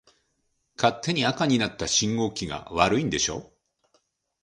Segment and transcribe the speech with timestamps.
[0.77, 3.53] 勝手に赤になった信号機が悪いんでしょ。